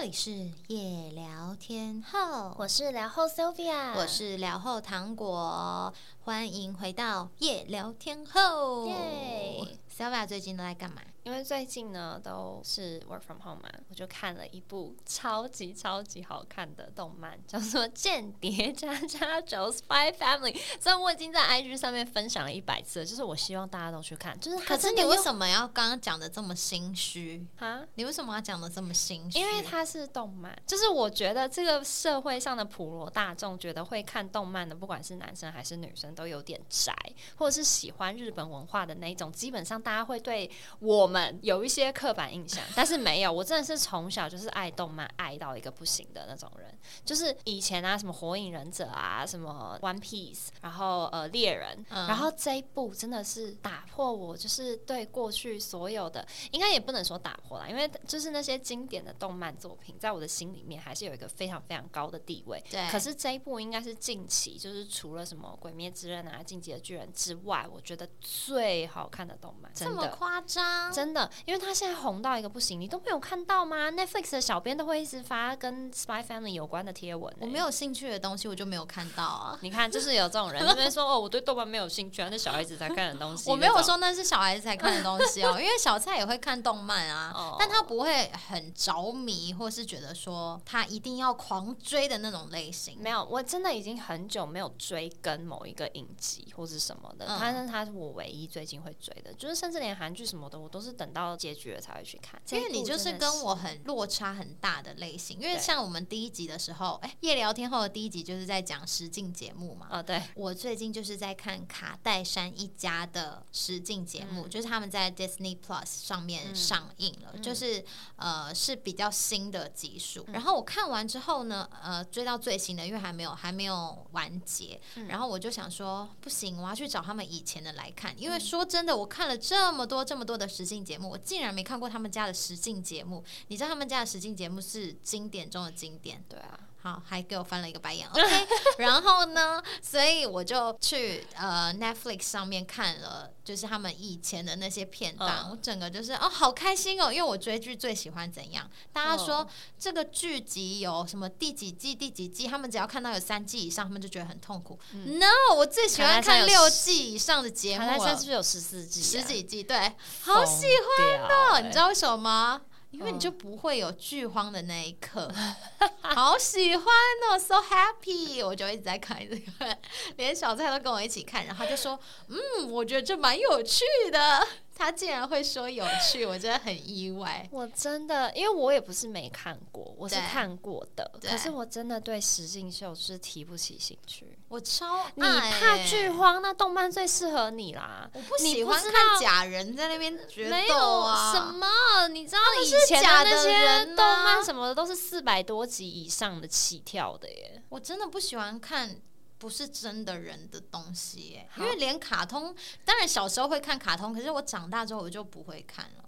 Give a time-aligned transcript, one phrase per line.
[0.00, 0.30] 这里是
[0.68, 8.86] 夜聊天后，我是聊后 Sylvia，我是聊后糖果，欢迎回到夜聊天后。
[8.86, 11.02] 耶 Sylvia 最近都在干嘛？
[11.28, 20.54] 因为最近呢都是 work from home 嘛，我就看了一部超级超级好看的动漫，叫做《间谍加加九 Spy Family》。
[20.80, 24.40] 虽然我已经在 IG 上面分享了一百次了，就是我希望大家都去看。
[24.40, 27.46] 就是可是你为什么要刚刚讲的这么心虚？
[27.58, 27.84] 啊？
[27.96, 29.38] 你为什么要讲的这么心虚？
[29.38, 36.96] 因为它是动漫，就是我觉得这个社会上的普罗大众觉得会看动漫的，不管是男生还是女生，都有点宅，
[37.36, 39.30] 或者是喜欢日本文化的那一种。
[39.30, 46.68] 基本上大家会对我们有一些刻板印象，但是没有，我真的是从小就是爱动漫爱到一个不行的那种人。
[47.04, 62.62] 就是以前啊，什么火影忍者啊，什么 One Piece，然后呃猎人，嗯然后这一部真的是打破我就是对过去所有的，应该也不能说打破啦，因为就是那些经典的动漫作品，在我的心里面还是有一个非常非常高的地位。
[62.70, 70.08] 对，可是这一部应该是近期，就是除了什么《鬼灭之刃》啊、《进击的巨人》之外，我觉得最好看的动漫，这么。
[70.08, 70.90] 夸张？
[70.98, 77.38] 真的，因为他现在红到一个不行，你都没有看到吗？Netflix 的小编都会一直发跟 Spy Family 有关的贴文、欸。
[77.40, 79.56] 我没有兴趣的东西，我就没有看到啊。
[79.62, 83.48] 你看，就是有这种人那边说哦，我对动漫没有兴趣啊，那小孩子才看的东西。
[83.52, 92.98] 我没有说那是小孩子才看的东西哦， 因为小蔡也会看动漫啊，哦但他不会很着迷，或是觉得说他一定要狂追的那种类型。
[93.00, 102.40] 没有，我真的已经很久没有追跟某一个影集或是什么的，嗯但是他是我唯一最近会追的，就是甚至连韩剧什么的，我都是等到结局了才会去看。
[102.50, 109.86] 因为你就是跟我很很落差很大的类型，因为像我们第一集的时候，哎，夜聊天后的第一集就是在讲实境节目嘛。
[109.90, 117.84] 哦，对，我最近就是在看卡戴珊一家的实境节目，嗯就是他们在 Disney Plus 上面嗯上映了，嗯就是
[118.16, 120.24] 呃是比较新的集数。
[120.32, 133.24] 然后我看完之后呢，呃追到最新的，因为还没有还没有完结，嗯然后我就想说不行，我要去找他们以前的来看，嗯因为说真的，我看了这么多这么多的实境节目，我竟然没看过他们家的实境节目。
[133.48, 136.24] 你知道他们家的实境节目是经典中的经典。
[136.28, 138.08] 对啊，好，还给我翻了一个白眼。
[138.08, 138.46] OK，
[138.78, 148.68] 然后呢，所以我就去呃 Netflix 上面看了，就是他们以前的那些片段，嗯我整个就是哦，好开心哦，因为我追剧最喜欢怎样？
[148.92, 149.48] 大家说、哦
[149.78, 154.78] 这个剧集有什么第几季、第几季，他们只要看到有三季以上，他们就觉得很痛苦。
[154.92, 159.04] No，我最喜欢看六季以上的节目了卡戴珊是不，是有十四季、啊？
[159.04, 162.60] 十几季，对，好喜欢哦，你知道为什么吗？
[162.90, 165.30] 因为你就不会有剧荒的那一刻，
[166.00, 166.84] 好喜欢
[167.30, 168.44] 哦，so happy！
[168.44, 169.78] 我就一直在看这个，
[170.16, 171.98] 连小蔡都跟我一起看，然后他就说
[172.28, 174.46] ：“嗯，我觉得这蛮有趣的。”
[174.78, 177.46] 他竟然会说有趣，我真的很意外。
[177.50, 184.38] 我真的，因为我也不是没看过，我是看过的，可是我真的对实境秀是提不起兴趣。
[184.46, 188.08] 我超爱你怕欸剧荒，那动漫最适合你啦。
[188.14, 191.32] 我不你喜欢看假人在那边决斗啊！
[191.32, 197.62] 什么，你知道以是前假的那些动漫什么的都是四百多集以上的起跳的耶。
[197.68, 198.96] 我真的不喜欢看
[199.38, 202.54] 不是真的人的东西欸，因为连卡通，
[202.84, 206.04] 当然小时候会看卡通，可是我长大之后我就不会看了，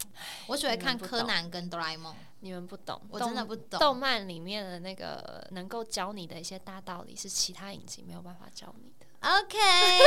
[0.47, 2.15] 我只会看柯南跟哆啦 A 梦。
[2.43, 3.79] 你们不懂，我真的不懂。
[3.79, 8.91] 动漫里面的那个能够教你的一些大道理，是其他影集没有办法教你。
[8.99, 9.00] 的。
[9.23, 9.55] OK，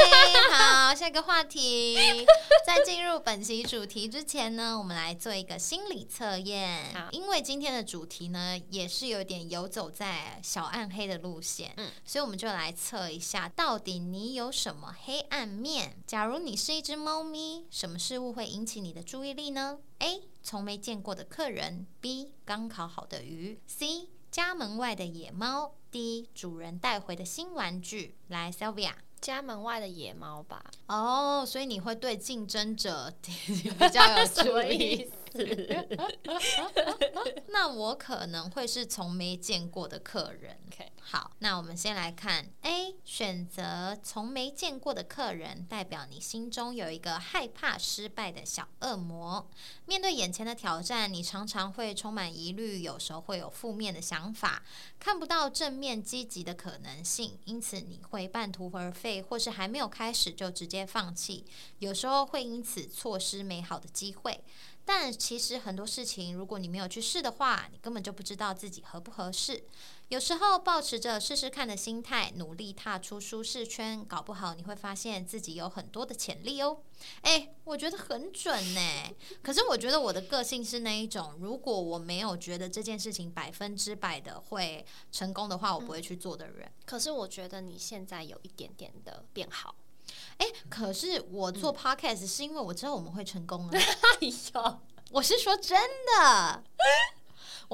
[0.51, 2.27] 好，下一个话题。
[2.67, 7.13] 在进入本期主题之前呢，我们来做一个心理测验好。
[7.13, 15.97] 因为今天的主题呢，也是有点游走在小暗黑的路线，嗯所以我们就来测一下，到底你有什么黑暗面？
[16.09, 20.23] 假如你是一只猫咪，什么事物会引起你的注意力呢？A.
[20.43, 22.31] 从没见过的客人；B.
[22.45, 24.09] 刚烤好的鱼；C.
[24.31, 26.27] 家门外的野猫；D.
[26.35, 28.17] 主人带回的新玩具。
[28.29, 28.93] 来，Sylvia。
[29.21, 35.05] 家门外的野猫吧，哦，所以你会对竞争者 比较有 注意。
[35.07, 35.13] 思？
[37.49, 40.59] 那我可能会是从没见过的客人。
[40.69, 49.47] OK 好，那我们先来看 A，选择从没见过的客人，代表你心中有一个害怕失败的小恶魔。
[49.85, 54.63] 面对眼前的挑战，你常常会充满疑虑，有时候会有负面的想法，
[54.99, 61.45] 看不到正面积极的可能性，因此你会半途而废，或是还没有开始就直接放弃，
[61.81, 64.43] 有时候会因此错失美好的机会。
[64.85, 69.65] 但其实很多事情，如果你没有去试的话，你根本就不知道自己合不合适。
[70.09, 76.83] 有时候保持着试试看的心态，努力踏出舒适圈，搞不好你会发现自己有很多的潜力哦。
[77.23, 78.81] 哎，我觉得很准呢。
[79.43, 86.71] 可是我觉得我的个性是那一种，如果我没有觉得这件事情百分之百的会成功的话，我不会去做的人。
[86.85, 89.75] 可是我觉得你现在有一点点的变好。
[90.39, 93.71] 哎，可是我做 podcast 是因为我知道我们会成功啊！
[93.77, 94.79] 哎呦，
[95.11, 95.79] 我是说真
[96.19, 96.63] 的。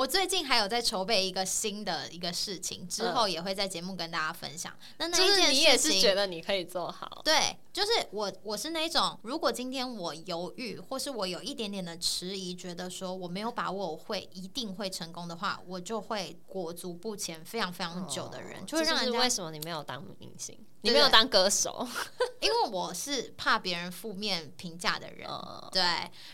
[0.00, 4.73] 我最近还有在筹备一个新的一个事情，之后也会在节目跟大家分享。
[4.97, 7.20] 那那一件事情你也是觉得你可以做好？
[7.23, 20.58] 对，就是我我是那种，如果今天我犹豫，或是我有一点点的迟疑，觉得说我没有把握我会一定会成功的话，我就会裹足不前，非常非常久的人，就会让人家为什么你没有当明星？
[20.82, 21.87] 你没有当歌手，
[22.41, 25.29] 因为我是怕别人负面评价的人。
[25.70, 25.82] 对，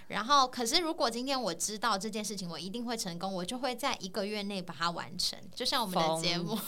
[0.07, 5.39] 然后可是如果今天我知道这件事情我一定会成功，我就会在一个月内把它完成。
[5.55, 6.59] 就像我们的节目，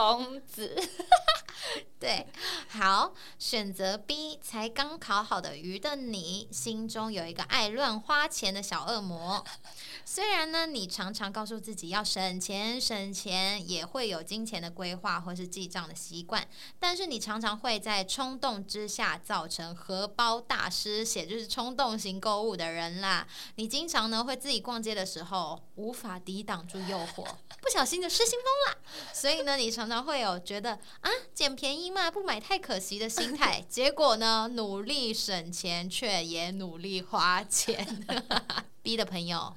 [0.00, 0.74] 疯子。
[2.00, 2.26] 对，
[2.68, 9.44] 好，选择 B，才刚考好的鱼的你，心中有一个爱乱花钱的小恶魔。
[10.06, 16.48] 虽然呢，你常常告诉自己要省钱省钱，也会有金钱的规划或是记账的习惯，
[16.78, 23.28] 但是你常常会在冲动之下造成荷包大失血，就是冲动型购物的人啦。
[23.56, 27.26] 你经常呢会自己逛街的时候无法抵挡住诱惑，
[27.60, 28.78] 不小心就失心疯了。
[29.12, 31.90] 所以呢，你常常会有觉得啊捡便宜。
[31.90, 37.84] 嘛，不买太可惜的心态， 结果呢，努力省钱却也努力花钱。
[38.80, 39.54] B 的朋友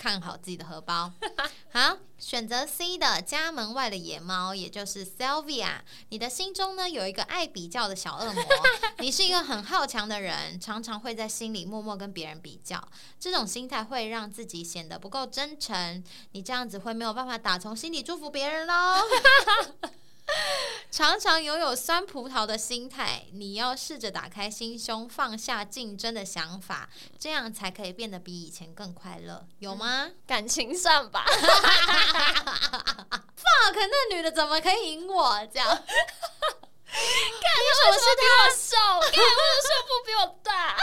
[0.00, 1.12] 看好自己的荷包。
[1.74, 5.80] 好，选择 C 的家门外的野猫，也就是 Sylvia。
[6.08, 8.42] 你的心中呢有一个爱比较的小恶魔，
[9.00, 12.82] 你是一个很好强的人，常常会在心里默默跟别人比较。
[13.18, 19.02] 这种心态会让自己显得不够真诚，你这样子会没有办法打从心底祝福别人喽。
[20.90, 30.10] 常常拥有酸葡萄的心态，你要试着打开心胸，放下竞争的想法，这样才可以变得比以前更快乐，有吗？
[30.26, 31.24] 感情上吧。
[33.40, 35.46] fuck，那女的怎么可以赢我？
[35.52, 35.68] 这样？
[35.68, 35.76] 看
[36.92, 38.76] 为什么是她瘦？
[39.00, 40.76] 看为什么胸部比我大？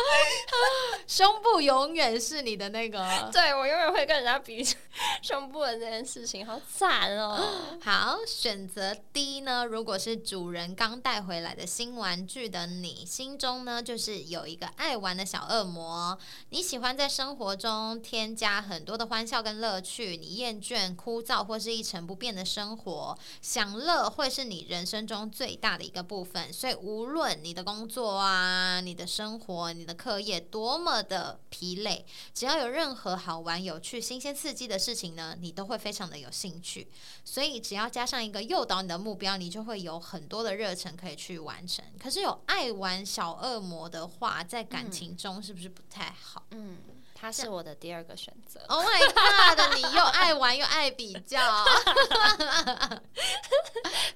[1.06, 4.62] 胸部永远是你的那个，对我永远会跟人家比
[5.22, 7.78] 胸部的这件事情，好惨哦。
[7.82, 9.64] 好，选择 D 呢？
[9.64, 16.18] 如果是主人刚带回来的新玩具的你，心中呢就是有一个爱玩的小恶魔。
[16.50, 26.52] 你喜欢在生活中添加很多的欢笑跟乐趣，你厌倦枯燥或是一成不变的生活，享乐会是你人生中最大的一个部分。
[26.52, 32.04] 所以无论你的工作啊，你的生活，你的课业多么的疲累，
[32.34, 36.88] 只要有任何好玩、有趣、新鲜、刺激的事情呢，你都会非常的有兴趣。
[37.24, 41.84] 所以只要加上一个诱导你的目标，你就会有很多的热忱可以去完成。
[42.02, 46.46] 可是有爱玩小恶魔的话，在感情中是不是不太好？
[46.52, 46.78] 嗯。
[47.20, 48.58] 他是我的第二个选择。
[48.68, 49.60] Oh my god！
[49.76, 51.38] 你又爱玩又爱比较，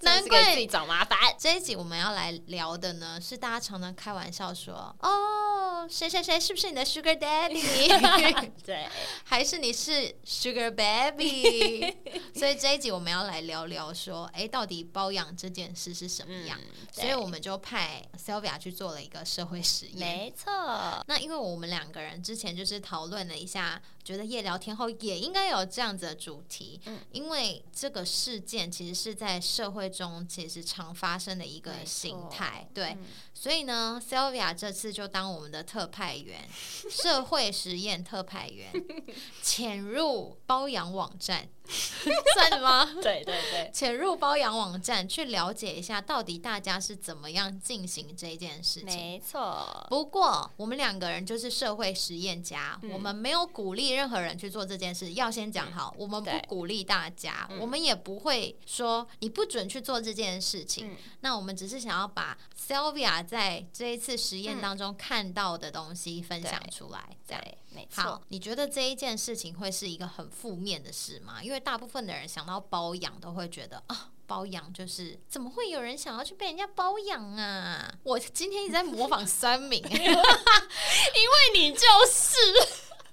[0.00, 1.18] 难怪自己找麻烦。
[1.38, 8.88] 这一集我们要来聊的呢，是大家常常开玩笑说：“哦，谁谁谁是不是你的 Sugar Daddy？” 对，
[9.24, 11.94] 还是你是 Sugar Baby？
[12.34, 16.58] 所以这一集我们要来聊聊说，哎，到底包养这件事是什么样？
[16.90, 19.98] 所以我们就派 Sylvia 去做了一个社会实验。
[19.98, 20.50] 没错。
[21.06, 22.93] 那因为我们两个人之前就是讨。
[22.94, 32.96] 讨论了一下，觉得夜聊天后也应该有这样子的主题，嗯，因为这个事件其实是在社会中其实常发生的一个形态，对，
[33.34, 36.48] 所以呢，Sylvia 这次就当我们的特派员，
[36.88, 38.70] 社会实验特派员，
[39.42, 41.48] 潜入包养网站。
[42.34, 42.84] 算吗？
[43.00, 48.86] 对对对，潜入包养网站去了解一下，到底大家是怎么样进行这件事情。
[48.86, 49.86] 没错。
[49.88, 55.14] 不过我们两个人就是社会实验家，我们没有鼓励任何人去做这件事。
[55.14, 60.96] 要先讲好，我们不鼓励大家，我们也不会说你不准去做这件事情。
[61.20, 67.16] 那我们只是想要把 Sylvia 在这一次实验当中看到的东西分享出来。
[67.74, 67.88] 对。
[68.02, 71.42] 好，你觉得这一件事情会是一个很负面的事吗？
[71.42, 77.92] 因为大部分的人想到包养，都会觉得啊，包养就是怎么会有人想要去被人家包养啊？
[78.02, 82.38] 我今天一直在模仿三明， 因为你就是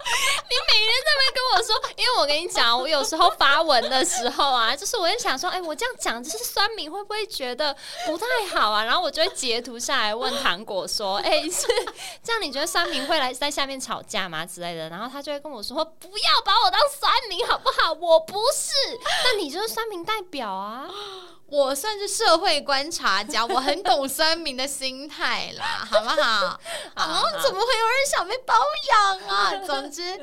[0.50, 8.84] 你每天在那边跟我说，因为我跟你讲，我有时候发文的时候啊， 就是我也想说，哎、我这样讲，就是酸民会不会觉得不太好啊？
[8.84, 11.68] 然后我就会截图下来问糖果说，哎、是
[12.24, 12.42] 这样？
[12.42, 14.90] 你觉得酸民会来在下面吵架吗之类的？
[14.90, 17.94] 然后他就会跟我说，不要把我当酸民好不好？
[17.94, 18.74] 我不是，
[19.26, 20.90] 那你就是酸民代表啊。
[21.52, 26.60] 我算是社会观察家，我很懂酸民的心态啦，好不好？
[26.96, 28.56] 啊，怎么会有人想被包
[28.90, 29.58] 养啊？
[29.68, 30.18] 总之，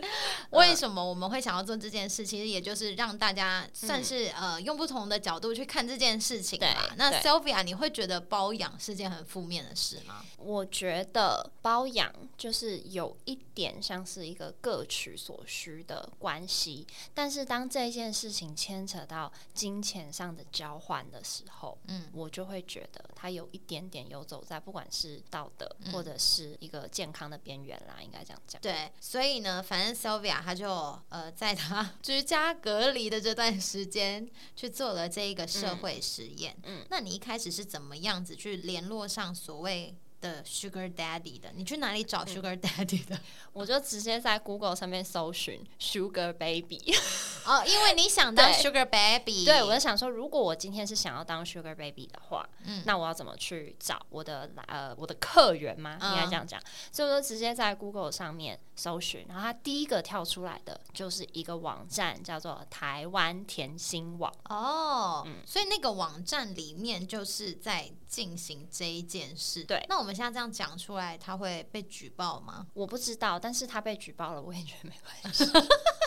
[0.50, 2.24] 为什么我们会想要做这件事？
[2.24, 6.96] 其实也就是让大家算是、呃用不同的角度去看这件事情吧对。
[6.96, 10.24] 那对 Sylvia，你会觉得包养是件很负面的事吗？
[10.38, 28.60] 我觉得包养就是有一点像是一个各取所需的关系，但是当这件事情牵扯到金钱上的交换的时候，嗯，我就会觉得他有一点点游走在不管是道德嗯或者是一个健康的边缘啦，应该这样讲。
[28.60, 36.56] 对，所以呢，反正 Sylvia 她就呃，在她 居家隔离的这段时间，去做了这一个社会实验。
[36.64, 41.50] 嗯那你一开始是怎么样子去联络上所谓的 Sugar Daddy 的？
[41.54, 43.18] 你去哪里找 Sugar Daddy 的？
[43.52, 46.80] 我就直接在 Google 上面搜寻 Sugar Baby，
[47.46, 55.98] 哦，因为你想当 Sugar Baby，对我就想说，如果我今天是想要当 Sugar Baby 的话，嗯那我要怎么去找我的呃我的客源吗？
[56.00, 56.60] 嗯应该这样讲，
[56.92, 64.32] 所以我就直接在 Google 上面搜寻，然后它第一个跳出来的就是一个网站，叫做台湾甜心网。
[64.48, 69.62] 哦，嗯所以那个网站里面就是在进行这一件事。
[69.64, 72.66] 对那我们现在这样讲出来，他会被举报吗？
[72.72, 75.44] 我不知道，但是他被举报了，我也觉得没关系。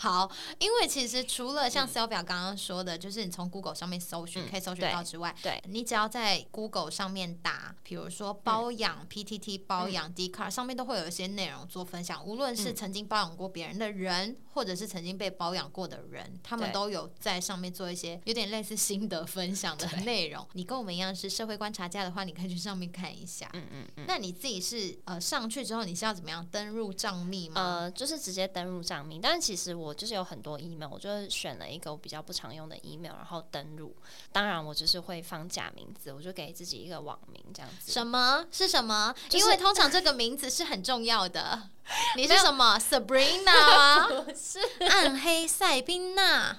[0.00, 12.24] 好，因为其实除了像 Sylvia 刚刚说的，就是你从 Google 上面搜寻、嗯可以搜寻到之外，对你只要在 Google 上面打，比如说包养、PTT 包养、d c a r 上面都会有一些内容做分享。
[12.24, 20.46] 无论是嗯曾经包养过别人的人，或者是曾经被包养过的人，他们都有在上面做一些有点类似心得分享的内容。
[20.54, 23.50] 你跟我们一样是社会观察家的话，你可以去上面看一下。
[23.52, 24.04] 嗯嗯嗯。
[24.08, 27.60] 那你自己是呃上去之后，你是要怎么样登入账密吗？
[27.60, 33.94] 呃，就是直接登入账密，但是其实我就是有很多 email，我就选了一个我比较不常用的 email，然后登录。
[34.32, 37.92] 当然，我就是会放假名字，我就给自己一个网名这样子。
[37.92, 39.14] 什么是什么？
[39.28, 41.70] 就是因为通常这个名字是很重要的。
[42.16, 44.08] 你是什么？Sabrina 吗？
[44.24, 46.56] 不是，暗黑塞宾娜，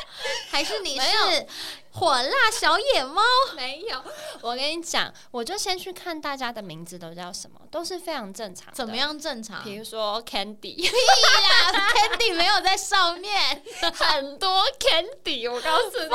[0.50, 1.46] 还是你是
[1.92, 3.22] 火辣小野猫？
[3.54, 4.02] 没有。
[4.40, 8.72] 我跟你讲，我就先去看大家的名字都叫什么，都是非常正常的。
[8.74, 8.96] 怎么？
[8.96, 9.62] 样正常？
[9.64, 16.08] 比如说 Candy，屁啦，Candy 没有在上面很多 Candy，我告诉你。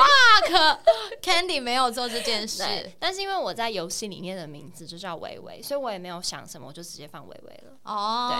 [0.52, 2.64] ，Fuck，Candy 没有做这件事。
[2.98, 7.72] 但是因为我在游戏里面的名字就叫维维，所以我也没有想什么，我就直接放维维了。
[7.84, 8.36] 哦，对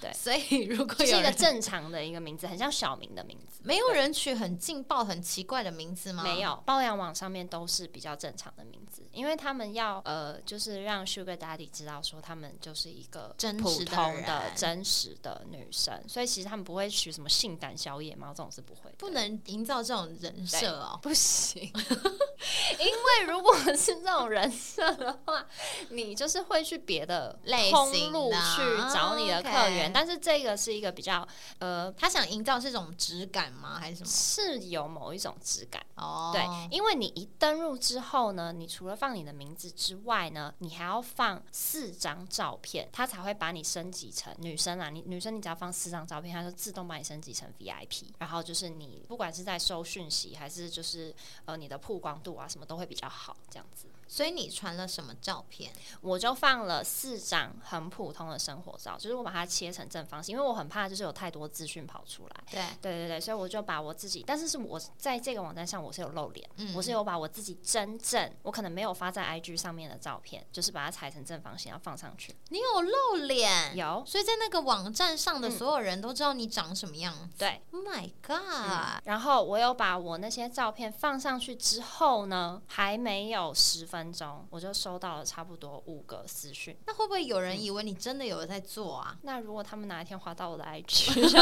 [0.00, 3.60] 对所以如果就是有一个正常的一个名字，很像小明的名字。
[3.62, 6.22] 没有人取很劲爆、很奇怪的名字吗？
[6.22, 20.98] 没有，包养网上面都是比较正常的名字，因为他们要呃，就是让 Sugar Daddy 知道说他们就是一个真实的通的人真实的女生，所以其实他们不会取什么性感小野猫这种是不会的，不能营造这种人设哦。
[21.02, 21.62] 不行，
[22.78, 25.46] 因为如果是这种人设的话，
[25.90, 31.26] 你就是会去别的类通型去找你的客源，但是这个是一个比较
[31.58, 33.78] 呃他想营造是一种质感吗？
[33.78, 34.08] 还是什么？
[34.08, 35.84] 是有某一种质感。
[35.96, 44.90] 哦，对，因为你一登入之后呢，你除了放你的名字之外呢，你还要放四张照片，他才会把你升级成女生啊。
[44.90, 48.04] 你女生你只要放四张照片，他就自动把你升级成 VIP。
[48.18, 51.14] 然后就是你不管是在收讯息，还是就是
[51.44, 53.86] 呃你的曝光度啊什么都会比较好，这样子。
[54.08, 55.70] 所以你传了什么照片？
[56.00, 62.44] 我就放了四张很普通的生活照，就是我把它切成正方形，因为我很怕就是有太多资讯跑出来。
[62.50, 72.34] 对，对对对，所以我就把我自己，但是是我在这个网站上我是有露脸，嗯我是有把我自己真正我可能没有发在 IG 上面的照片，就是把它裁成正方形，要放上去。
[72.48, 77.38] 你有露脸，有所以在那个网站上的嗯所有人都知道你长什么样子。
[77.38, 86.76] 对，Oh my god！、然后我有把我那些照片放上去之后呢，还没有十分钟，我就收到了差不多五个私讯。
[86.86, 89.16] 那会不会有人以为你真的有在做啊？
[89.22, 91.38] 那如果他们哪一天滑到我的 IG，就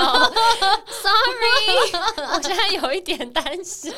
[0.86, 1.92] Sorry，
[2.34, 3.92] 我现在有一点担心。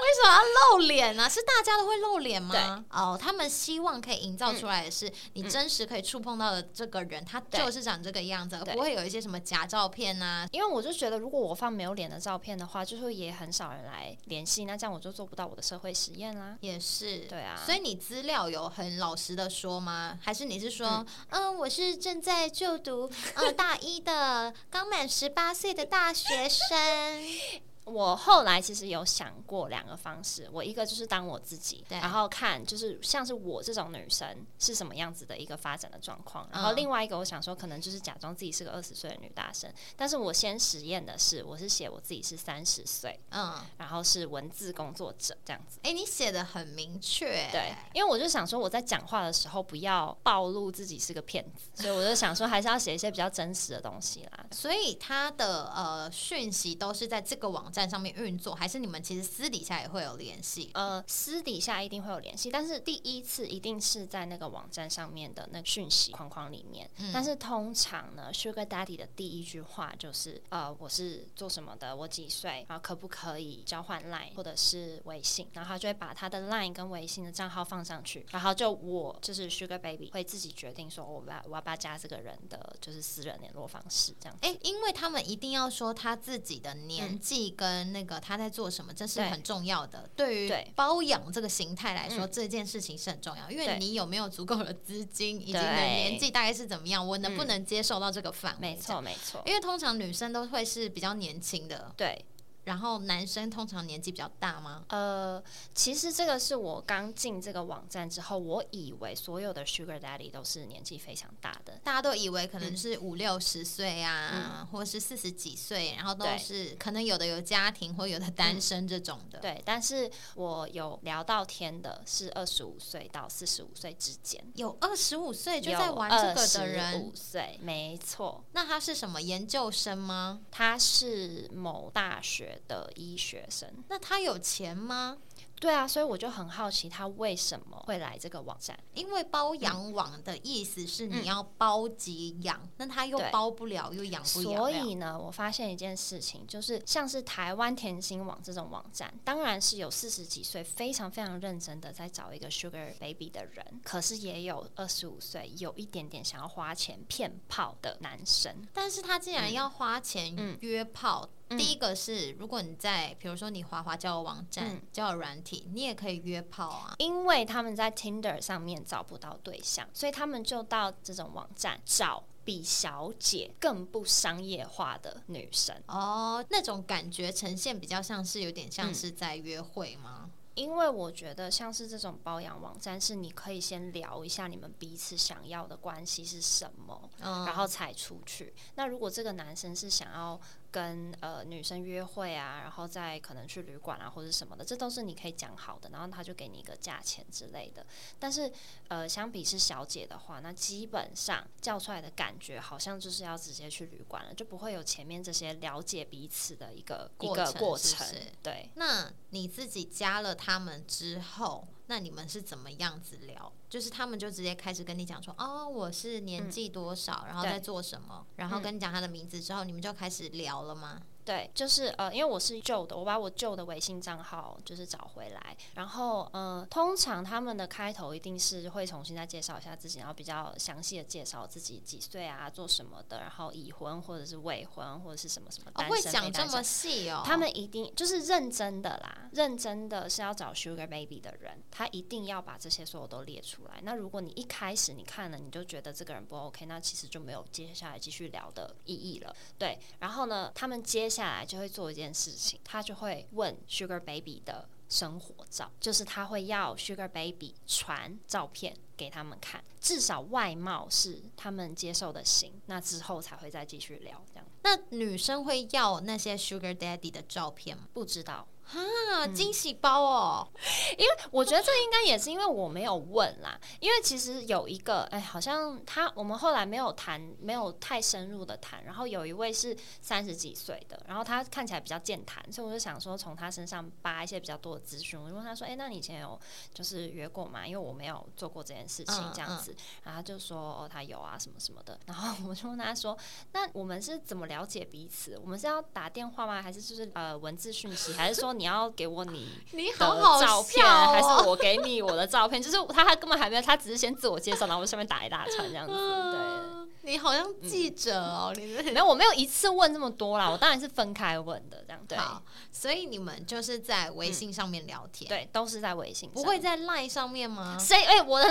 [0.00, 2.54] 为什么要露脸呢、是大家都会露脸吗？
[2.54, 2.60] 对
[2.98, 10.48] 哦，他们希望可以营造出来的是，你真实可以触碰到的这个人，他就是长这个样子，而不会有一些什么假照片啊。
[10.50, 16.56] 因为我就觉得，如果我放没有脸的照片的话，就是也很少人来联系，那这样我就做不到我的社会实验啦。
[16.60, 20.18] 也是，对啊所以你资料有很老实的说吗？
[20.22, 27.24] 还是你是说，嗯、我是正在就读呃大一的刚满十八岁的大学生？
[27.88, 45.78] 我后来其实有想过两个方式，我一个就是当我自己，对然后看就是像是我这种女生是什么样子的一个发展的状况，然后嗯另外一个我想说可能就是假装自己是个二十岁的女大生，但是我先实验的是我是写我自己是三十岁，嗯，然后是文字工作者这样子。
[45.82, 54.46] 哎、你写的很明确，对，因为我就想说我在讲话的时候不要暴露自己是个骗子，所以我就想说还是要写一些比较真实的东西啦。
[54.50, 60.70] 所以他的呃讯息都是在这个网站上面运作，还是你们其实私底下也会有联系？
[60.72, 66.88] 呃，私底下一定会有联系，但是第一次一定是在那个网站上面的那讯息框框里面。
[66.96, 84.46] 嗯但是通常呢，Sugar Daddy 的第一句话就是呃，我是做什么的，我几岁，然后可不可以交换 Line 或者是微信，然后他就会把他的 Line 跟微信的账号放上去，然后就我就是 Sugar Baby 会自己决定说我要我要不要加这个人的就是私人联络方式这样子。
[84.46, 90.08] 哎、因为他们一定要说他自己的年纪跟那个他在做什么，这是很重要的。
[90.16, 92.30] 对于包养这个形态来说，嗯。
[92.30, 97.48] 这件事情是很重要，因为你有没有足够的资金，以及你的年纪大概是怎么样，我能不嗯。
[97.48, 98.70] 能接受到这个范围？
[98.70, 102.24] 没错，没错，因为通常女生都会是比较年轻的，对。
[102.68, 104.84] 然后男生通常年纪比较大吗？
[104.90, 105.42] 呃，
[105.74, 111.80] 其实这个是我刚进这个网站之后，我以为所有的 Sugar Daddy 都是年纪非常大的。
[111.82, 119.38] 大家都以为可能嗯是五六十岁啊，或者是四十几岁，然后都是可能有的有家庭，或有的单身这种的。
[119.38, 130.42] 对，但是我有聊到天的是二十五岁到四十五岁之间，有二十五岁就在玩这个的人五，岁，没错，那他是什么研究生吗？
[130.50, 133.68] 他是某大学的医学生。
[133.88, 135.18] 那他有钱吗？
[135.60, 138.78] 对啊，所以我就很好奇他为什么会来这个网站。
[138.94, 144.56] 因为包养网的意思是你要包及养，那他又包不了，又养不了。
[144.56, 158.54] 所以呢，我发现一件事情，就是像是台湾甜心网这种网站，当然是有四十几岁非常非常认真的在找一个 Sugar Baby 的人，可是也有二十五岁有一点点想要花钱骗炮的男生。
[158.72, 166.94] 但是他既然要花钱嗯约炮，嗯第一个是如果你在比如说你滑滑交友网站、嗯交友软体，你也可以约炮啊。
[166.98, 175.76] 因为他们在 Tinder 上面找不到对象，所以他们就到这种网站找比小姐更不商业化的女生。
[175.86, 180.30] 哦，那种感觉呈现比较像是有点像嗯是在约会吗？
[180.54, 188.52] 因为我觉得像是这种包养网站，是你可以先聊一下你们彼此想要的关系是什么，嗯，然后才出去。
[188.74, 197.86] 那如果这个男生是想要跟呃女生约会啊，然后再可能去旅馆啊或者什么的，这都是你可以讲好的，然后他就给你一个价钱之类的。
[198.18, 198.52] 但是
[198.88, 208.06] 呃，相比是小姐的话，那基本上叫出来的感觉好像就是要直接去旅馆了，就不会有前面这些了解彼此的一个一个过程。
[208.42, 213.52] 对，那你自己加了他们之后，那你们是怎么样子聊？
[213.68, 221.02] 就是他们就直接开始跟你讲说，哦，我是年纪多少，然后在做什么，然后嗯跟你讲他的名字之后，你们就开始聊了吗？
[221.28, 237.20] 对，就是呃，因为我是旧的，我把我旧的微信账号就是找回来，然后呃，通常他们的开头一定是会重新再介绍一下自己，然后比较详细的介绍自己几岁啊，做什么的，然后已婚或者是未婚或者是什么什么哦，会讲这么细哦？
[237.26, 243.80] 他们一定就是认真的啦，认真的是要找 Sugar Baby 的人，他一定要把这些所有都列出来。
[243.82, 249.36] 那如果你一开始你看了你就觉得这个人不 OK，那其实就没有接下来继续聊的意义了。
[249.58, 264.24] 对，然后呢，他们接下来就会做一件事情，他就会问 Sugar Baby 的生活照，就是他会要 Sugar Baby 传照片给他们看，至少外貌是他们接受的型，那之后才会再继续聊。
[264.32, 267.88] 这样那女生会要那些 Sugar Daddy 的照片吗？
[267.92, 268.46] 不知道。
[268.72, 270.48] 啊，惊喜包哦！
[270.96, 278.84] 因为我觉得这应该也是因为我没有问啦，因为其实有一个，哎，好像他我们后来没有谈，没有太深入的谈。
[278.84, 285.18] 然后有一位是三十几岁的，然后他看起来比较健谈，所以我就想说从他身上扒一些比较多的资讯。
[285.20, 286.38] 我就问他说：“哎，那你以前有
[286.72, 287.66] 就是约过吗？
[287.66, 289.74] 因为我没有做过这件事情嗯，这样子。
[290.04, 291.98] 然后他就说：“哦，他有啊，什么什么的。
[292.06, 293.16] ”然后我就问他说
[293.52, 295.38] ：“那我们是怎么了解彼此？
[295.42, 296.60] 我们是要打电话吗？
[296.60, 298.12] 还是就是呃文字讯息？
[298.12, 302.60] 还是说你要给我你你的好好照片，哦还是我给你我的照片？
[302.62, 305.92] 就是他他根本还没有，他只是先自我介绍，然后下面打一大串这样子。
[305.92, 312.18] 对，嗯你好像记者哦，你是没有，我没有一次问这么多啦，我当然是分开问的，这样对。
[312.18, 317.78] 好，所以你们就是在微信上面聊天，，对，都是在微信上，不会在 LINE 上面吗？
[317.80, 318.04] 谁？
[318.04, 318.46] 哎、我的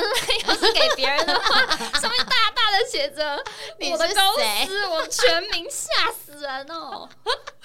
[0.47, 1.59] 要是给别人的话，
[1.99, 3.35] 上面大大的写着
[3.91, 7.07] 我的公谁司，我全名，吓死人哦！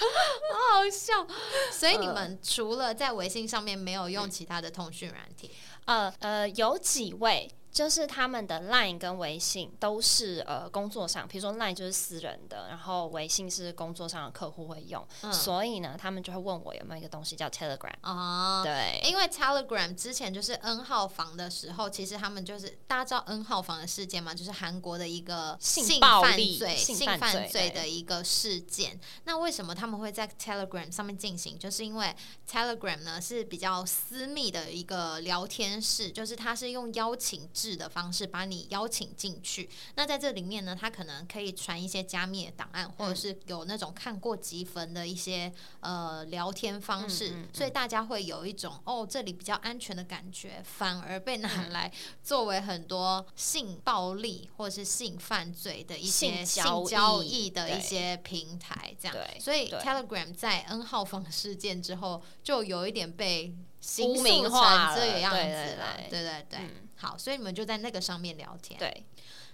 [0.02, 1.26] 好好笑。
[1.72, 2.12] 所以你呃。
[2.14, 5.50] 们除了在微信上面没有用其他的通讯软体，
[5.86, 17.94] 呃呃，有几位就是他们的 Line 跟微信都是呃工作上，比如说 Line 就是私人的，然后微信是工作上的客户会用，嗯所以呢，他们就会问我有没有一个东西叫 Telegram。
[18.02, 29.00] 哦，对，因为 Telegram 之前就是 N 号房的时候，其实他们就是大家知道 N 号房的事件嘛，就是韩国的一个性暴犯力罪、性性犯罪犯罪的一个事件。
[29.24, 31.58] 那为什么他们会在 Telegram 上面进行？
[31.58, 32.14] 就是因为
[32.46, 39.70] Telegram 呢是比较私密的一个聊天室，就是它是用邀请制的方式把你邀请进去。
[39.94, 51.92] 那在这里面呢，他可能可以传一些加密的档案，或者是有那种看过积分的一些呃聊天方式，嗯嗯嗯所以大家会有一种哦这里比较安全的感觉，反而被拿嗯来
[52.24, 59.16] 作为很多性暴力或者是性犯罪的一些性交易的一些平台，这样。
[59.16, 65.96] 对所以 Telegram 在 N 号房事件之后，就有一点被形污名化这个样子了。
[66.08, 66.58] 对对对
[67.02, 68.78] 好，所以你们就在那个上面聊天。
[68.78, 69.04] 对，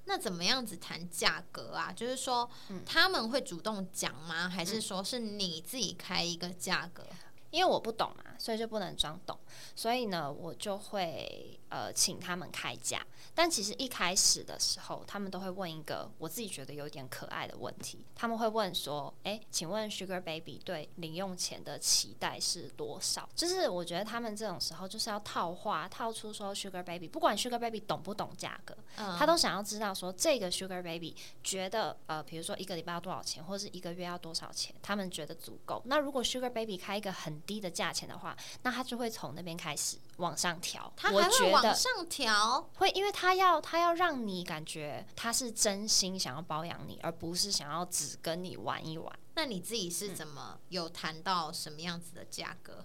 [0.05, 1.91] 那怎么样子谈价格啊？
[1.91, 4.51] 就是说，嗯他们会主动讲吗？
[4.51, 7.03] 还是说是你自己开一个价格？
[7.51, 9.39] 因为我不懂嘛，所以就不能装懂，
[9.75, 13.05] 所以呢，我就会呃请他们开价。
[13.35, 35.81] 但其实一开始的时候，他们都会问一个我自己觉得有点可爱的问题，他们会问说：“诶，请问 Sugar Baby 对零用钱的期待是多少？”就是我觉得他们这种时候就是要套话，套出说 Sugar Baby 不管 Sugar Baby 懂不懂价格，嗯他都想要知道说这个 Sugar Baby 觉得呃，比如说一个礼拜要多少钱，或者是一个月要多少钱，他们觉得足够。
[35.85, 40.93] 那如果 Sugar Baby 开一个很低的价钱的话，那他就会从那边开始往上调。
[40.97, 42.71] 他我还会往觉得上调。
[42.77, 49.19] 会，因为他要他要让你感觉他是真心想要包养你，而不是想要只跟你玩一玩。
[49.35, 52.85] 那你自己嗯是怎么有谈到什么样子的价格？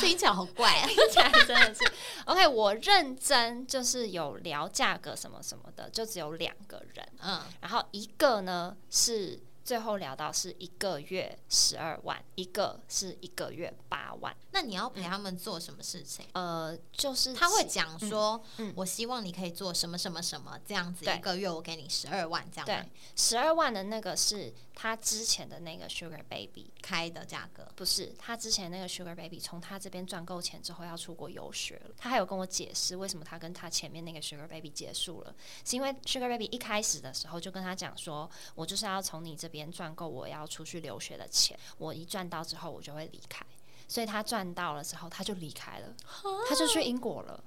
[0.00, 0.86] 听起来好怪啊！
[0.88, 1.80] 听起来真的是
[2.24, 2.46] OK。
[2.46, 7.08] 我认真就是有聊价格什么什么的，就只有两个人。
[7.20, 14.34] 嗯，然后一个呢是最后聊到是一个月十二万，一个是一个月八万。
[14.52, 16.24] 那你要陪他们做什么事情？
[16.32, 27.66] 呃，就是他会讲说，嗯我希望你可以做什么什么什么这样子，一个月我给你十二万这样吗对十二万的那个是他之前的那个 Sugar Baby，开的价格。
[27.74, 31.90] 不是他之前那个 Sugar Baby 从他这边赚够钱之后要出国游学了。
[31.96, 43.44] 他还有跟我解释为什么他跟他前面那个 Sugar Baby 结束了，是因为 Sugar Baby 一开始的时候就跟他讲说，我就是要从你这边赚够我要出去留学的钱，我一赚到之后我就会离开。
[43.88, 45.92] 所以他赚到了之后，他就离开了，
[46.48, 47.42] 他就去英国了。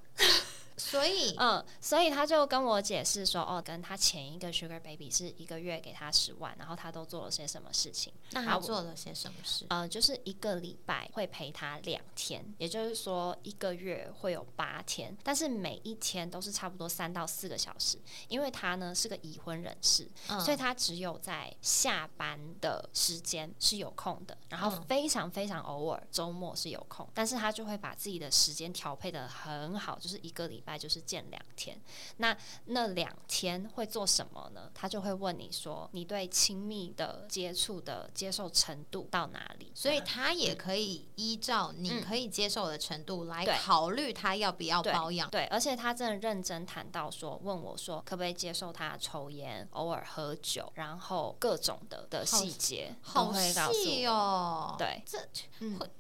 [0.78, 8.14] 所以嗯，所以他就跟我解释说，哦，跟他前一个 Sugar Baby 是一个月给他十万，然后他都做了些什么事情。
[8.32, 9.66] 那他做了些什么事？
[9.70, 31.80] 呃，就是一个礼拜会陪他两天，也就是说一个月会有八天，但是每一天都是差不多三到四个小时，因为他呢是个已婚人士，嗯所以他只有在下班的时间是有空的，然后嗯非常非常偶尔周末是有空，但是他就会把自己的时间调配的很好，就是一个礼拜就是见两天。
[32.18, 34.70] 那那两天会做什么呢？
[34.74, 39.72] 他就会问你说，你对亲密的接触的接受程度到哪里？
[39.76, 45.30] 所以他也可以依照你嗯可以接受的程度来考虑他要不要对包养。
[45.30, 54.12] 对，而且他真的认真谈到说，问我说可不可以接受他抽烟、偶尔喝酒，然后各种的的细节都好会告诉细我。
[54.12, 55.20] 哦，对，这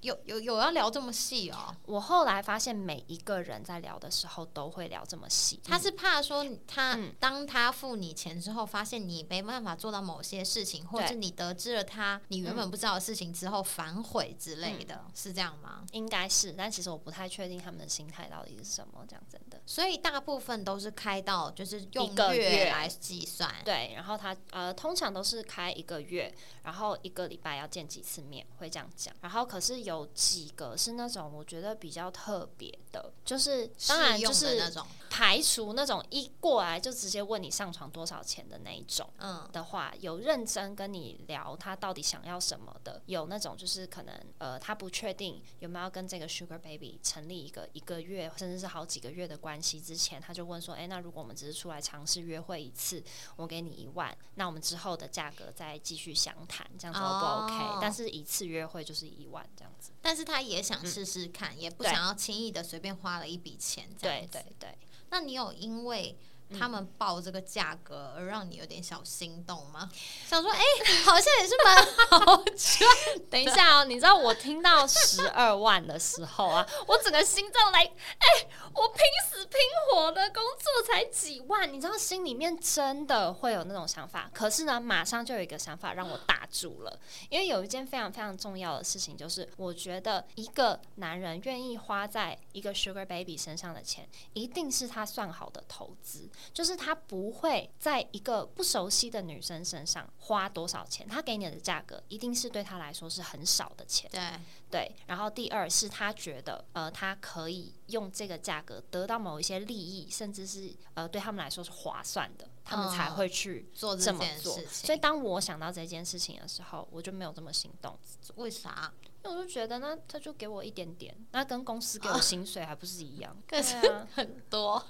[0.01, 1.75] 有有有要聊这么细哦？
[1.85, 5.59] 我后来发现，每一个人在聊的时候都会聊这么细。
[5.63, 15.83] 他是怕说他、嗯当他付你钱之后，发现你没办法做到某些事情，或者是你得知了他你原本不知道的事情之后反悔之类嗯的，是这样吗？
[15.91, 19.05] 应该是，但其实我不太确定他们的心态到底是什么。
[19.07, 23.93] 这样真的所以大部分都是开到就是用一个月来计算，对。
[23.95, 26.33] 然后他呃，通常都是开一个月，
[26.63, 29.13] 然后一个礼拜要见几次面，会这样讲。
[29.21, 53.03] 然后可是有几个是那种我觉得比较特别的，就是当然就试用的是那种，排除那种一过来就直接问你上床多少钱的那一种嗯，的话，有认真跟你聊他到底想要什么的，有那种就是可能呃他不确定有没有跟这个 Sugar Baby 成立一个一个月甚至是好几个月的关系之前，他就问说，哎、那如果我们只是出来尝试约会一次，
[53.35, 64.30] 我给你一万，那我们之后的价格再继续详谈，这样子 O 不 OK？、哦但是一次约会就是一万这样子，但是他也想试试看，也不想要轻易的随便花了一笔钱对子。
[64.31, 64.69] 对对。
[65.09, 66.15] 那你有因为
[66.57, 69.89] 他们报这个价格而让你有点小心动吗？
[70.27, 70.59] 想说，哎、
[71.05, 72.89] 好像也是蛮好赚。
[73.29, 78.27] 等一下哦，你知道我听到十二万的时候啊，我整个心脏来，哎、
[78.73, 79.59] 我拼死拼
[79.91, 84.29] 活的工作才几万，你知道心里面真的会有那种想法。
[84.33, 104.09] 可是呢，马上就有一个想法让我打住了，因为有一件非常非常重要的事情，就是我觉得一个男人愿意花在一个 Sugar Baby 身上的钱，一定是他算好的投资，就是他不会在一个不熟悉的女生身上花多少钱，他给你的价格一定是对他来说是很少的钱。
[104.11, 104.21] 对，
[104.69, 114.69] 对，然后第二是他觉得，呃，他可以用这个价格得到某一些利益，甚至是呃对他们来说是划算的，他们才嗯会去做这这么做件事。
[114.69, 114.85] 情。
[114.87, 117.97] 所以当我想到这件事情的时候，我就没有这么心动，
[118.35, 118.91] 为啥？
[119.23, 123.37] 因为我就觉得那他就给我一点点，那跟公司给我薪水还不是一样？
[123.47, 123.75] 可是
[124.15, 124.83] 很多，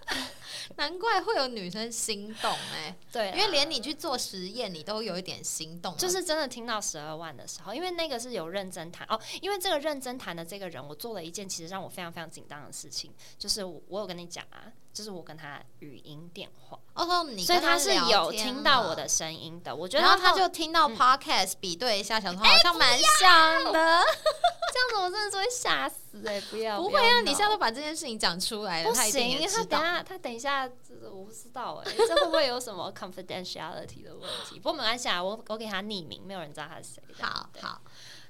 [0.76, 24.04] 难怪会有女生心动哎、 对啊，因为连你去做实验，你都有一点心动，就是真的听到十二万的时候，因为那个是有认真谈哦，因为这个认真谈的这个人，我做了一件其实让我非常非常紧张的事情，就是我我有跟你讲啊，就是我跟他语音电话，哦，你跟所以他是有听到我的声音的，我觉得然后他就听到嗯 podcast 比对一下，想说好像蛮像的。
[24.74, 25.94] 这样子，我真的是会吓死
[26.26, 29.80] 哎、不要不会啊，你现在下都把这件事情讲出来了，不行，他等。
[29.80, 34.58] 下他等一下，这我不知道哎、 这会不会有什么 confidentiality 的问题？
[34.58, 37.24] 不过没关系啊，我我给他匿名，没有人知道他是谁的。
[37.24, 37.80] 好好，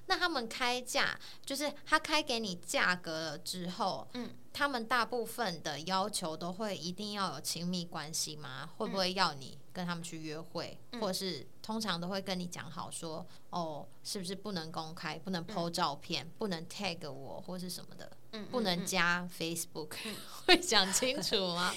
[0.06, 8.70] 那他们开价，就是他开给你价格了之后，嗯，他们大部分的要求都会一定要有亲密关系吗？
[8.76, 11.00] 会不会要你跟他们去约会，嗯。
[11.00, 17.40] 或者是通常都会跟你讲好说，哦，是不是不能公开，不能 PO 照片，不能 tag 我？
[17.40, 18.86] 或是什么的，嗯，不能嗯。
[18.86, 19.96] 加 Facebook，、
[20.46, 21.72] 会讲清楚吗？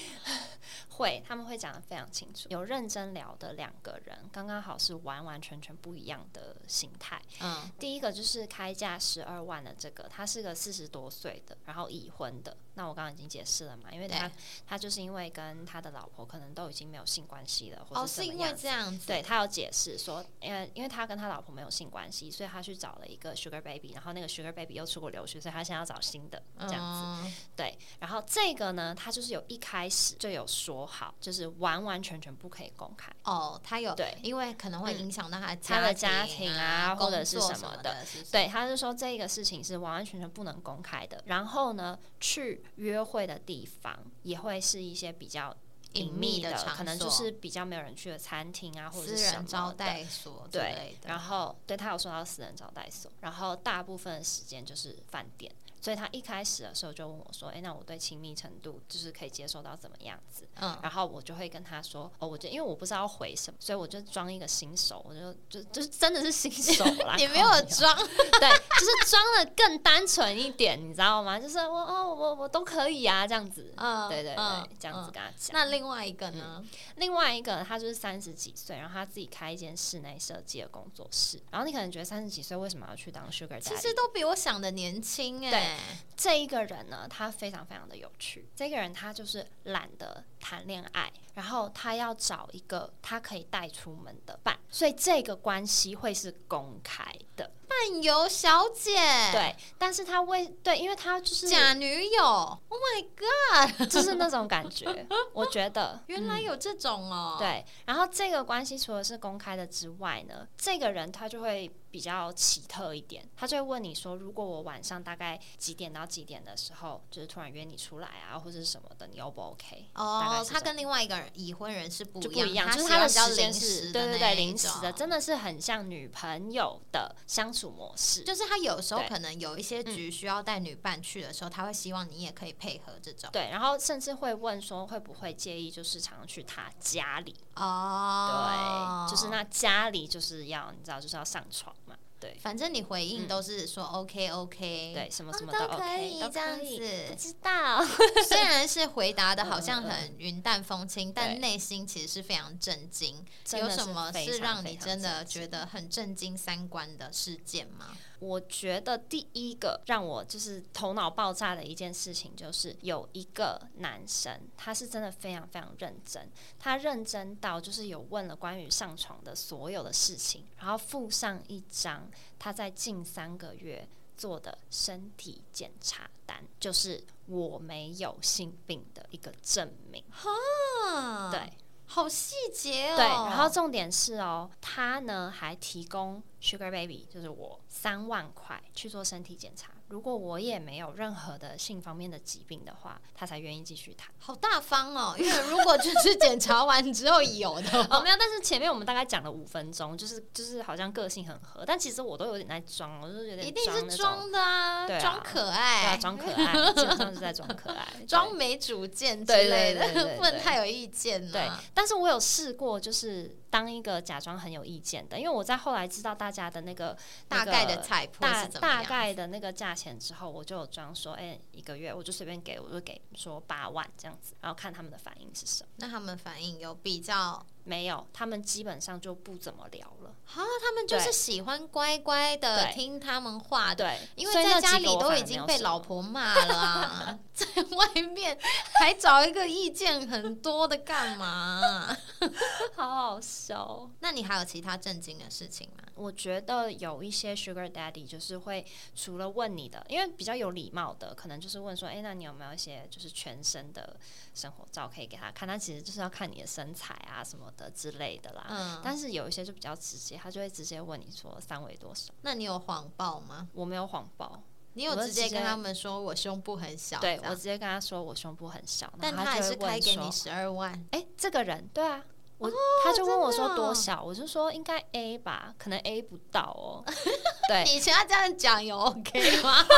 [0.90, 2.48] 会，他们会讲的非常清楚。
[2.50, 7.22] 有认真聊的两个人，刚刚好是完完全全不一样的形态。
[7.42, 12.56] 嗯，第一个就是开价十二万的这个，他是个四十多岁的，然后已婚的。
[12.78, 14.36] 那我刚刚已经解释了嘛，因为他对
[14.66, 18.54] 他就是因为跟他的老婆可能都已经没有性关系了，或哦，是是因为。
[18.56, 27.30] 这样子，对他有解释说，因为，因为他跟他老婆没有性关系，所以他去找了一个 Sugar Baby，然后那个 Sugar Baby 又出国留学，所以他现在要找新的这样子。
[27.30, 33.12] 子，对，然后这个呢，他就是有一开始就有说好，就是完完全全不可以公开。
[33.24, 41.22] 哦，他有对因为可能会影响到他的他的家家庭啊，啊或者是什什么的的，是是对，他就说这个事情是完完全全不能公开的。
[41.26, 45.56] 然后呢，去约会的地方也会是一些比较
[45.94, 50.96] 隐秘的，可能就是比较没有人去的餐厅啊，或者私人招待所之对。
[51.06, 55.52] 然后对他有说到私人招待所，然后大部分的时间就是饭店，
[55.88, 71.40] 所以他一开始的时候就问我说：“哎，那我对亲密程度就是可以接受到怎么样子？”嗯，然后我就会跟他说：“哦，我就因为我不知道回什么，所以我就装一个新手，我就就就是真的是新手啦， 你没有装，对，就是装的更单纯一点，你知道吗？
[71.40, 75.54] 就是我哦，我我都可以啊，这样子。”嗯，对对对，嗯这样子嗯跟他讲。
[75.54, 76.62] 那另外一个呢？
[76.98, 81.40] 另外一个，他就是三十几岁，然后他自己开一间室内设计的工作室。
[81.50, 85.77] 然后你可能觉得三十几岁为什么要去当 sugar 其实都比我想的年轻哎。
[86.16, 88.48] 这一个人呢，他非常非常的有趣。
[88.56, 97.04] 这个人他就是懒得谈恋爱，然后他要找一个他可以带出门的伴，所以这个关系会是公开
[97.36, 97.52] 的。
[97.68, 98.96] 伴游小姐，，
[99.32, 119.90] 对，但是他为对，因为他就是假女友，Oh my god， 就是那种感觉，我觉得原来嗯有这种哦。，对，然后这个关系除了是公开的之外呢，这个人他就会比较奇特一点，他就会问你说，如果我晚上大概几点到几点的时候，就是突然约你出来啊，或者是什么的，你 O 不 OK？
[119.94, 128.24] 大概哦，他跟另外一个人已婚人是不不一样，就是他的喜欢比较时间临是时对对对临时的，真的是很像女朋友的相处模式。
[128.24, 133.30] 就是他有时候可能有一些嗯局需要带女伴去的时候，他会希望你也可以配合这种。
[133.32, 137.36] 对，然后甚至会问说会不会介意，就是常常去他家里。
[137.56, 141.87] 哦，对，就是那家里就是要你知道，就是要上床嘛。
[142.20, 142.38] 对。
[142.42, 143.28] 反正你回应嗯。
[143.28, 147.06] 都是说 OK OK，对，什么什么哦都可以都这样子。
[147.10, 147.84] 不知道，
[148.28, 153.24] 虽然是回答的好像很云淡风轻，但内心其实是非常震惊。
[153.54, 157.96] 有什么是让你真的觉得很震惊三观的事件吗？
[158.20, 180.04] 我觉得第一个让我就是头脑爆炸的一件事情，就是有一个男生，他是真的非常非常认真，他认真到就是有问了关于上床的所有的事情，然后附上一张他在近三个月做的身体检查单，就是我没有性病的一个证明。
[180.10, 181.54] 哈，对，
[181.86, 182.96] 好细节哦。
[182.98, 189.72] 对，然后重点是哦，他呢还提供 Sugar Baby，就是我三万块去做身体检查。
[189.90, 194.12] 如果我也没有任何的性方面的疾病的话，他才愿意继续谈。
[194.20, 211.32] 好大方哦，因为如果就是检查完之后有的哦，话，没有，但是前面我们大概讲了五分钟，就是就是好像个性很合，但其实我都有点在装，我就是有点一定是装的啊，装可对啊，爱，装可爱，基本上是在装可爱， 装没主见之类的，不能 太有意见了。
[211.32, 216.96] 对，但是我有试过，就是当一个假装很有意见的，因为我在后来知道大家的那个
[217.28, 218.24] 大概的菜谱
[218.62, 225.70] 大概的那个价钱之后，我就有装说，哎、一个月我就随便给，我就给说八万这样子，然后看他们的反应是什么。
[225.78, 229.97] 那他们反应有比较没有，他们基本上就不怎么聊了。
[230.36, 233.84] 啊，他们就是喜欢乖乖的听他们话的。
[233.86, 238.38] 对，因为在家里都已经被老婆骂了啊， 在外面
[238.80, 241.98] 还找一个意见很多的干嘛？
[242.76, 243.90] 好好笑哦。
[244.00, 245.84] 那你还有其他震惊的事情吗？
[245.98, 253.98] 我觉得有一些 Sugar Daddy 就是会除了问你的，因为比较有礼貌的，可能就是问说，哎、那你有没有一些就是全身的
[254.34, 255.48] 生活照可以给他看？
[255.48, 258.46] 他其实就是要看你的身材啊什么的之类的啦。
[258.50, 262.14] 嗯，但是有一些就比较直接，他就会直接问你说三围多少。
[262.22, 263.48] 那你有谎报吗？
[263.54, 272.06] 我没有谎报，你有直接跟他们说我胸部很小，对我直接跟他说我胸部很小，但他还是开给你十二万，哎、这个人对啊，
[272.38, 272.52] 我、
[272.84, 276.84] 他就问我说多少，我就说应该 A 吧，可能 A 不到哦。
[277.50, 279.66] 对，你以前要这样讲有 OK 吗？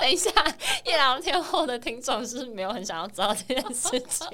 [0.00, 0.30] 等一下，
[0.84, 4.28] 一两天后的听众是没有很想要知道这件事情。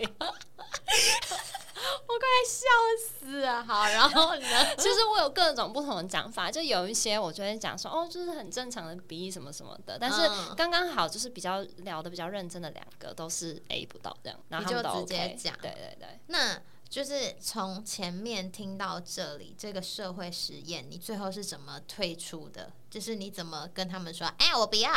[2.06, 2.66] 我快笑
[3.00, 3.64] 死了！
[3.64, 4.46] 好，然后呢？
[4.76, 16.20] 其实我有各种不同的讲法，就有一些我就会讲说哦，就是很正常的比例什么什么的，但是嗯刚刚好就是比较聊的比较认真的两个都是 A 不到这样，然后他们都你就直接讲对对对。
[16.26, 22.70] 那就是从前面听到这里，这个社会实验，你最后是怎么退出的？
[22.92, 24.26] 就是你怎么跟他们说？
[24.36, 24.92] 哎，我不要。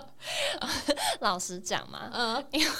[1.20, 2.70] 老实讲嘛，嗯，因为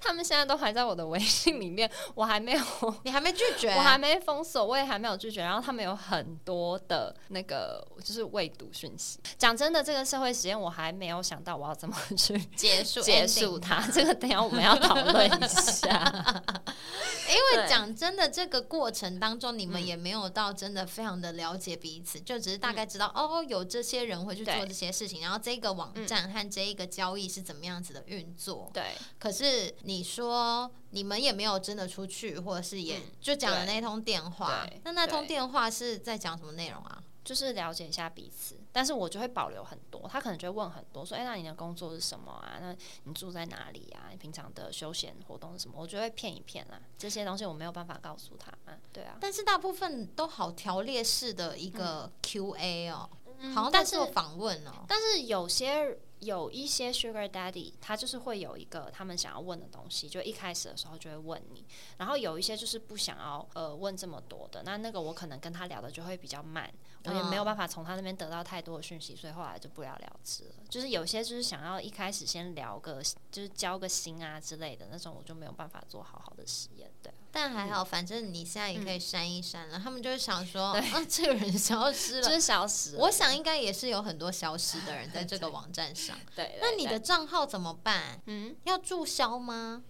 [0.00, 2.62] 他们现在都还在我的微信里面，我还没有
[3.02, 3.74] 你还没拒绝？
[3.74, 5.42] 我还没封锁，我也还没有拒绝。
[5.42, 9.20] 然后他们有很多的那个就是未读讯息。
[9.36, 13.86] 讲真的，这个社会实验我还没有想到我要怎么去结束结束它。
[13.92, 16.42] 这个等一下我们要讨论一下。
[17.28, 28.70] 因为讲真的，这个过程当中，你们嗯也没有到真的非常的了解彼此，就只是大概知道、哦，有这些人会去做这些事情，然后这个网站和这一个交易是怎么样子的运作。
[28.72, 37.02] 对，可是你说你们也没有真的出去，或者是也嗯就讲了对那通电话，那那通电话是在讲什么内容啊？
[37.24, 38.56] 就是了解一下彼此。
[38.72, 42.58] 但是我就会保留很多，他可能就会问很多，说：“哎、那你的工作是什么啊？
[42.60, 44.08] 那你住在哪里啊？
[44.10, 46.80] 你平常的休闲活动是什么？”我就会骗一骗啦。
[46.96, 48.78] 这些东西我没有办法告诉他啊。
[48.92, 54.84] 对啊，但是大部分都好条列式的一个 Q&A 哦，嗯好像在但是做访问哦。
[54.86, 61.64] 但是有些有一些 Sugar Daddy，他就是会有一个他们想要问的东西，就一开始的时候就会问你，
[61.98, 66.70] 然后有一些就是不想要呃问这么多的，那那个我可能跟他聊的就会比较慢，
[67.04, 70.50] 我也没有办法从他那边得到太多的讯息，所以后来就不了了之了。
[70.68, 73.02] 就是有些就是想要一开始先聊个
[73.32, 77.14] 就是交个心啊之类的那种，我就没有办法做好好的实验，对啊。
[77.32, 79.78] 但还好，反正你现在也可以删一删了。
[79.78, 82.22] 他们就会想说， 啊，这个人消失了。
[82.26, 86.09] 就是消失了，我想应该也是有很多消失的人在这个网站上。
[86.34, 88.20] 对对那你的账号怎么办？
[88.26, 89.82] 嗯要注销吗？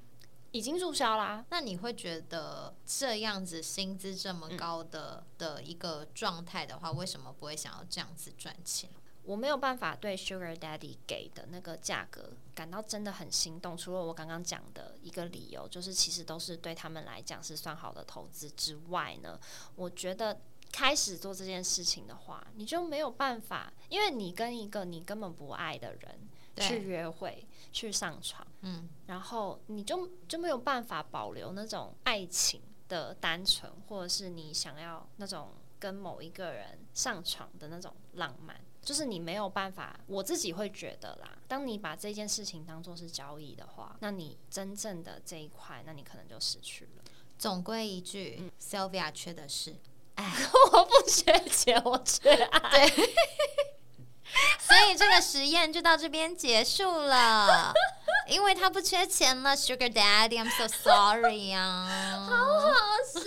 [0.53, 8.91] 已经注销啦，那你会觉得这样子薪资这么高的、的一个状态的话，为什么不会想要这样子赚钱？
[9.23, 13.77] 我没有办法对 Sugar Daddy 给的那个价格感到真的很心动。
[13.77, 19.39] 除了我刚刚讲的一个理由，就是其实都是对他们来讲是算好的投资之外呢，
[19.77, 20.41] 我觉得
[20.73, 38.61] 开始做这件事情的话，你就没有办法，因为你跟一个你根本不爱的人去约会、去上床，嗯，然后你就就没有办法保留那种爱情的单纯，或者是你想要那种跟某一个人上床的那种浪漫。
[38.83, 41.39] 就是你没有办法，我自己会觉得啦。
[41.47, 47.05] 当你把这件事情当做是交易的话，那你真正的这一块，那你可能就失去了。
[47.39, 49.77] 总归一句，Sylvia 缺的是
[50.17, 50.25] 爱，
[50.73, 52.71] 我不缺钱，我缺爱。
[52.71, 52.89] 对，
[54.59, 57.73] 所以这个实验就到这边结束了。
[58.29, 61.87] 因为他不缺钱了，Sugar Daddy，I'm so sorry 呀，
[62.29, 62.71] 好好
[63.13, 63.21] 笑。
[63.21, 63.27] 大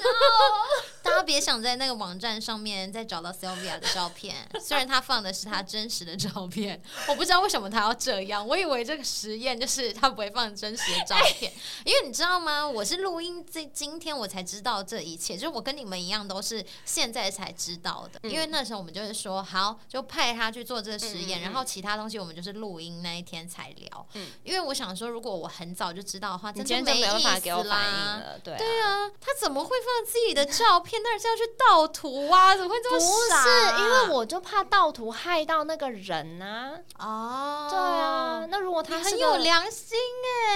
[1.24, 8.46] 家别想在那个网站上面再找到 Sylvia 的照片， 虽然他放的是他真实的照片， 我不知道为什么他要这样。
[8.46, 11.52] 我以为这个实验就是他不会放真实的照片，
[11.86, 12.68] 因为你知道吗？
[12.68, 18.20] 我是录音这今天我才知道这一切，就是我跟你们一样都是现在才知道的。
[18.30, 24.08] 因为那时候我们就是说好，就派他去做这个实验，然后其他东西我们就是录音那一天才聊。
[24.14, 27.04] 嗯，因为我想说，如果我很早就知道的话，真的没意
[27.40, 28.24] 思啦。
[28.44, 31.02] 对啊，他怎么会放自己的照片？
[31.04, 32.56] 那是要去盗图啊？
[32.56, 33.00] 怎么会这么
[33.30, 33.44] 傻？
[33.44, 36.78] 不是，因为我就怕盗图害到那个人啊。
[37.00, 38.46] 哦，对啊。
[38.50, 39.98] 那如果他很有良心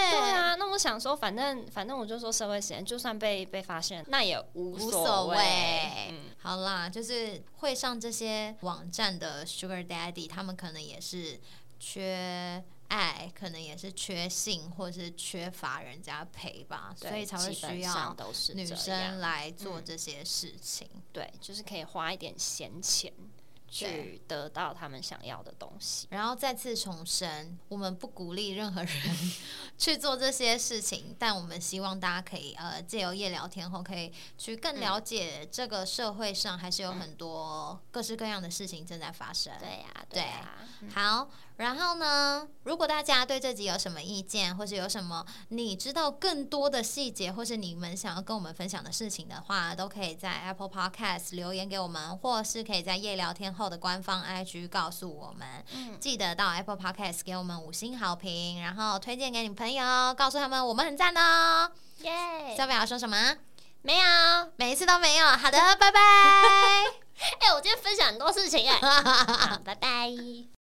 [0.01, 0.55] 哎，对啊。
[0.55, 5.37] 那我想说，反正反正我就说社会实验，就算被被发现，那也无所谓。
[6.09, 11.39] 嗯，好啦，就是会上这些网站的 Sugar Daddy，他们可能也是
[11.79, 12.63] 缺。
[12.87, 18.15] 爱可能也是缺性，或是缺乏人家陪吧，所以才会需要
[18.53, 20.89] 女生来做这些事情。
[21.11, 23.11] 对，就是可以花一点闲钱
[23.69, 26.07] 去得到他们想要的东西。
[26.09, 29.31] 然后再次重申，我们不鼓励任何人
[29.77, 39.53] 去做这些事情，但我们希望大家可以呃借由夜聊天后，可以去更了解这个社会上还是有很多各式各样的事情正在发生。
[39.59, 40.57] 对呀，对呀，
[40.93, 41.29] 好。
[41.57, 42.47] 然后呢？
[42.63, 55.63] 如果大家对这集有什么意见，或是有什么你知道更多的细节，或是你们想要跟我们分享的事情的话，都可以在 Apple Podcast 留言给我们，或是可以在夜聊天后的官方 IG 告诉我们。
[55.73, 61.71] 嗯，记得到 Apple Podcast 给我们五星好评，然后推荐给你朋友，告诉他们我们很赞哦。
[62.03, 62.55] 耶！
[62.55, 63.35] 小表要说什么？
[63.81, 64.05] 没有，
[64.57, 65.25] 每一次都没有。
[65.25, 65.99] 好的，拜拜。
[67.41, 68.79] 哎，我今天分享很多事情哎。
[69.65, 70.56] 拜拜。